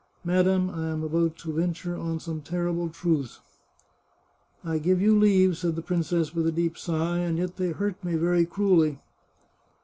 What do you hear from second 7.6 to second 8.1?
hurt